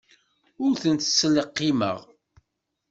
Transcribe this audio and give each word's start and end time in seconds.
Ur 0.65 0.73
tent-ttleqqimeɣ. 0.81 1.97